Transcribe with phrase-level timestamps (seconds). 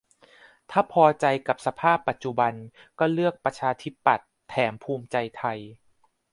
[0.71, 2.53] ถ้าพอใจกับสภาพปัจจุบัน
[2.99, 3.61] ก็เลือกปช
[4.05, 4.07] ป.
[4.49, 5.59] แถมภูมิใจไทย